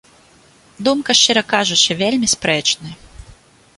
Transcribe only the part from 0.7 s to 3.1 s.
Думка, шчыра кажучы, вельмі спрэчная.